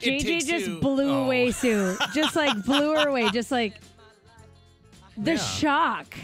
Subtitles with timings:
[0.00, 1.24] It JJ just two- blew oh.
[1.24, 1.96] away Sue.
[2.14, 3.30] Just like blew her away.
[3.30, 3.80] Just like
[5.16, 5.38] the Yeah.
[5.38, 6.14] shock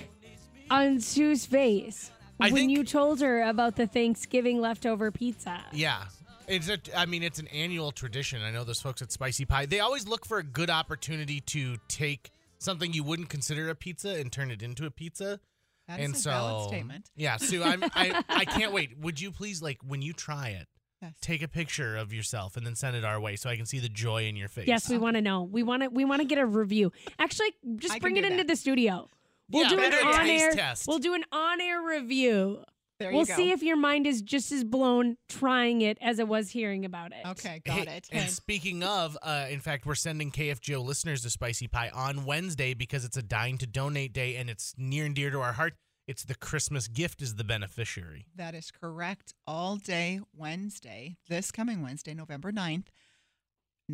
[0.71, 2.11] on Sue's face
[2.41, 5.65] I when think- you told her about the Thanksgiving leftover pizza.
[5.73, 6.05] Yeah.
[6.47, 8.41] It's a, I mean, it's an annual tradition.
[8.43, 9.67] I know those folks at Spicy Pie.
[9.67, 14.11] They always look for a good opportunity to take something you wouldn't consider a pizza
[14.19, 15.41] and turn it into a pizza.
[15.89, 17.11] That is and a so, valid statement.
[17.17, 18.99] yeah, Sue, I'm, I, I can't wait.
[18.99, 20.69] Would you please, like, when you try it,
[21.01, 21.13] Yes.
[21.21, 23.79] take a picture of yourself and then send it our way so I can see
[23.79, 24.67] the joy in your face?
[24.67, 25.43] Yes, we want to know.
[25.45, 25.89] We want to.
[25.89, 26.93] We want to get a review.
[27.19, 28.49] Actually, just I bring it do into that.
[28.49, 29.09] the studio.
[29.51, 30.87] We'll Yeah, do an on air test.
[30.89, 32.65] We'll do an on air review.
[32.99, 33.35] There we'll go.
[33.37, 37.13] see if your mind is just as blown trying it as it was hearing about
[37.13, 37.25] it.
[37.29, 38.09] Okay, got Hey, it.
[38.11, 42.75] And speaking of, uh, in fact, we're sending KFGO listeners to Spicy Pie on Wednesday
[42.75, 45.75] because it's a Dine to Donate Day and it's near and dear to our heart.
[46.09, 48.25] It's the Christmas gift is the beneficiary.
[48.35, 49.35] That is correct.
[49.47, 52.87] All day Wednesday, this coming Wednesday, November 9th,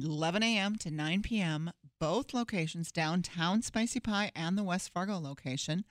[0.00, 0.76] 11 a.m.
[0.76, 5.84] to 9 p.m., both locations, downtown Spicy Pie and the West Fargo location.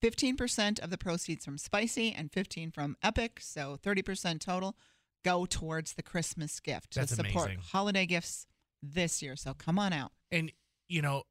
[0.00, 4.76] 15% of the proceeds from Spicy and 15 from Epic, so 30% total
[5.24, 7.64] go towards the Christmas gift That's to support amazing.
[7.72, 8.46] holiday gifts
[8.80, 9.34] this year.
[9.34, 10.12] So come on out.
[10.30, 10.52] And,
[10.88, 11.24] you know,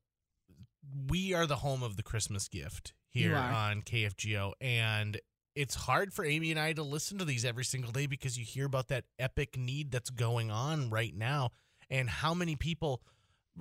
[1.10, 4.54] we are the home of the Christmas gift here on KFGO.
[4.62, 5.20] And
[5.56, 8.46] it's hard for Amy and I to listen to these every single day because you
[8.46, 11.52] hear about that epic need that's going on right now
[11.90, 13.02] and how many people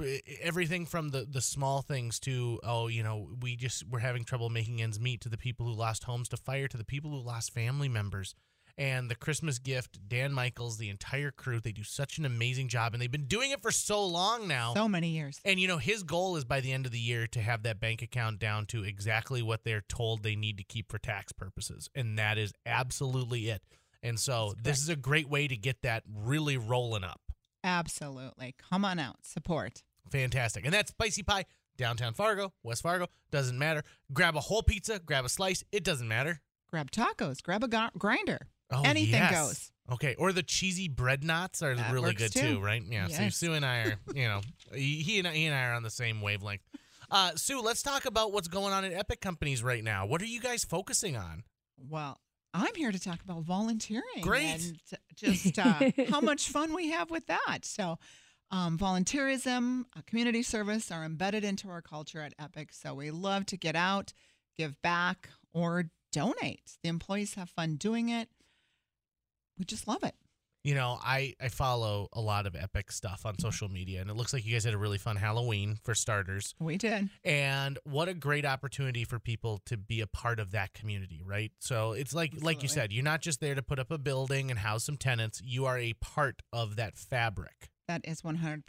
[0.02, 4.24] eh, everything from the the small things to oh you know we just we're having
[4.24, 7.10] trouble making ends meet to the people who lost homes to fire to the people
[7.10, 8.34] who lost family members
[8.78, 12.92] and the christmas gift dan michaels the entire crew they do such an amazing job
[12.92, 15.40] and they've been doing it for so long now So many years.
[15.44, 17.80] and you know, his goal is by the end of the year to have that
[17.80, 21.88] bank account down to exactly what they're told they need to keep for tax purposes.
[21.94, 23.62] And that is absolutely it.
[24.02, 27.20] And so this is a great way to get that really rolling up.
[27.64, 28.54] Absolutely.
[28.70, 29.16] Come on out.
[29.22, 29.82] Support.
[30.10, 30.64] Fantastic.
[30.64, 31.46] And that's Spicy Pie,
[31.76, 33.82] downtown Fargo, West Fargo, doesn't matter.
[34.12, 36.40] Grab a whole pizza, grab a slice, it doesn't matter.
[36.70, 37.42] Grab tacos.
[37.42, 38.48] Grab a gr- grinder.
[38.70, 39.32] Oh, Anything yes.
[39.32, 39.72] goes.
[39.92, 42.54] Okay, or the cheesy bread knots are That really good too.
[42.56, 42.82] too, right?
[42.84, 43.36] Yeah, Sue, Yes.
[43.36, 44.40] Sue and I are, you know,
[44.74, 46.62] he he and I, he and I are on the same wavelength.
[47.08, 50.04] Uh, Sue, let's talk about what's going on at Epic Companies right now.
[50.06, 51.44] What are you guys focusing on?
[51.78, 52.18] Well,
[52.52, 54.22] I'm here to talk about volunteering.
[54.22, 54.54] Great.
[54.54, 54.80] And
[55.14, 57.58] just uh, how much fun we have with that.
[57.64, 57.98] So,
[58.50, 62.70] um, volunteerism, uh, community service are embedded into our culture at Epic.
[62.72, 64.12] So, we love to get out,
[64.58, 66.78] give back, or donate.
[66.82, 68.28] The employees have fun doing it.
[69.58, 70.14] We just love it.
[70.66, 74.16] You know, I I follow a lot of Epic stuff on social media, and it
[74.16, 76.56] looks like you guys had a really fun Halloween for starters.
[76.58, 77.08] We did.
[77.24, 81.52] And what a great opportunity for people to be a part of that community, right?
[81.60, 84.50] So it's like like you said, you're not just there to put up a building
[84.50, 85.40] and house some tenants.
[85.40, 87.70] You are a part of that fabric.
[87.86, 88.64] That is 100%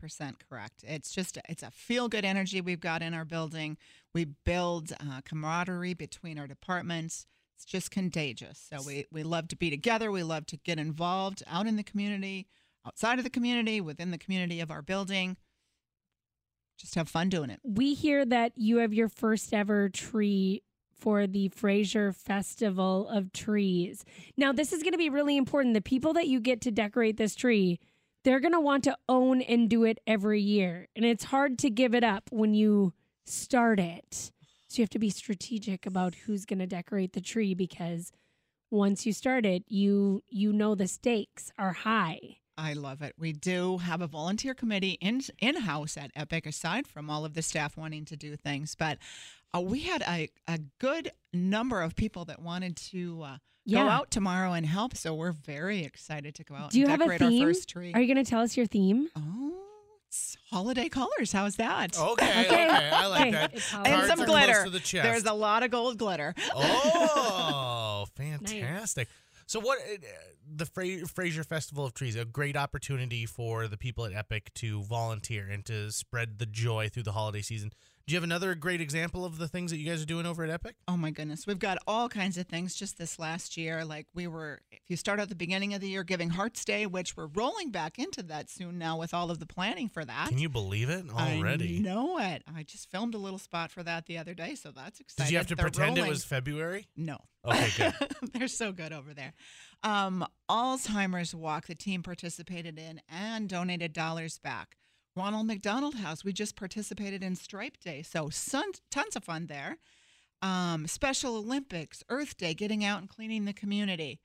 [0.48, 0.84] correct.
[0.88, 3.75] It's just it's a feel good energy we've got in our building.
[4.14, 7.25] We build uh, camaraderie between our departments.
[7.57, 8.68] It's just contagious.
[8.72, 10.12] So we we love to be together.
[10.12, 12.47] We love to get involved out in the community,
[12.85, 15.38] outside of the community, within the community of our building.
[16.78, 17.59] Just have fun doing it.
[17.63, 20.62] We hear that you have your first ever tree
[20.95, 24.06] for the Fraser Festival of Trees.
[24.38, 25.74] Now, this is going to be really important.
[25.74, 27.79] The people that you get to decorate this tree,
[28.24, 30.88] they're going to want to own and do it every year.
[30.95, 32.94] And it's hard to give it up when you
[33.25, 34.31] start it.
[34.70, 38.12] So you have to be strategic about who's going to decorate the tree because
[38.70, 42.20] once you start it, you you know the stakes are high.
[42.58, 43.14] I love it.
[43.20, 47.34] We do have a volunteer committee in in house at Epic, aside from all of
[47.34, 48.76] the staff wanting to do things.
[48.76, 48.98] But
[49.56, 53.84] uh, we had a, a good number of people that wanted to uh, Yeah.
[53.86, 54.98] go out tomorrow and help.
[54.98, 57.44] So we're very excited to go out Do you and have a decorate theme?
[57.44, 57.94] our first tree.
[57.94, 59.08] Are you going to tell us your theme?
[59.16, 59.56] oh,
[60.52, 61.31] holiday colors.
[61.31, 61.97] How's that?
[61.97, 62.46] Okay, Okay.
[62.47, 63.31] okay, I like Okay.
[63.31, 63.53] that.
[63.53, 64.69] And Cards some glitter.
[64.69, 64.80] the.
[65.02, 66.34] There's a lot of gold glitter.
[66.56, 69.07] Oh, fantastic.
[69.46, 69.97] So what uh,
[70.56, 74.84] the Fra- Fraser Festival of Trees, a great opportunity for the people at Epic to
[74.84, 77.72] volunteer and to spread the joy through the holiday season.
[78.07, 80.42] Do you have another great example of the things that you guys are doing over
[80.42, 80.77] at Epic?
[80.88, 81.45] Oh my goodness.
[81.45, 83.83] We've got all kinds of things just this last year.
[83.83, 86.86] Like we were, if you start at the beginning of the year, giving Hearts Day,
[86.86, 90.30] which we're rolling back into that soon now with all of the planning for that.
[90.30, 91.80] Can you believe it already?
[91.80, 92.44] I know it.
[92.48, 95.25] I just filmed a little spot for that the other day, so that's exciting.
[95.27, 96.88] Did you have to They're pretend it was February?
[96.95, 97.18] No.
[97.44, 97.94] Okay, good.
[98.33, 99.33] They're so good over there.
[99.83, 104.76] Um, Alzheimer's Walk, the team participated in and donated dollars back.
[105.18, 109.78] Ronald McDonald House, we just participated in Stripe Day, so son, tons of fun there.
[110.44, 114.19] Um, Special Olympics, Earth Day, getting out and cleaning the community.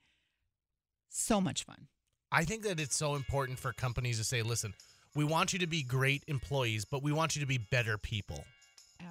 [1.09, 1.87] So much fun.
[2.31, 4.75] I think that it's so important for companies to say, listen,
[5.15, 8.43] we want you to be great employees, but we want you to be better people.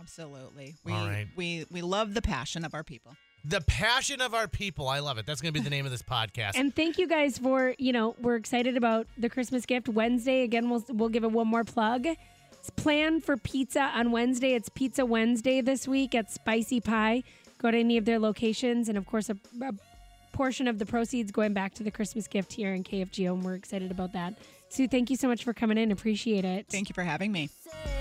[0.00, 0.76] Absolutely.
[0.84, 1.26] We All right.
[1.36, 3.14] we we love the passion of our people.
[3.44, 4.88] The passion of our people.
[4.88, 5.26] I love it.
[5.26, 6.52] That's going to be the name of this podcast.
[6.54, 10.42] And thank you guys for, you know, we're excited about the Christmas gift Wednesday.
[10.42, 12.06] Again, we'll we'll give it one more plug.
[12.06, 14.54] It's planned for pizza on Wednesday.
[14.54, 17.24] It's Pizza Wednesday this week at Spicy Pie.
[17.58, 19.72] Go to any of their locations, and of course, a, a
[20.32, 23.54] portion of the proceeds going back to the Christmas gift here in KFGO, and we're
[23.54, 24.34] excited about that.
[24.68, 25.90] Sue, thank you so much for coming in.
[25.90, 26.66] Appreciate it.
[26.68, 27.48] Thank you for having me.
[27.48, 27.91] Say